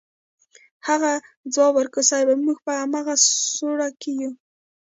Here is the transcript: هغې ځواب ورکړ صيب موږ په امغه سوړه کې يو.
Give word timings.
هغې 0.87 1.13
ځواب 1.53 1.73
ورکړ 1.77 2.01
صيب 2.09 2.27
موږ 2.45 2.57
په 2.65 2.73
امغه 2.83 3.15
سوړه 3.55 3.89
کې 4.01 4.11
يو. 4.21 4.31